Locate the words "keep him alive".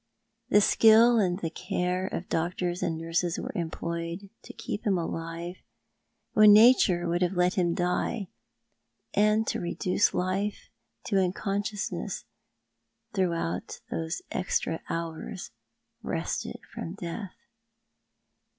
4.51-5.57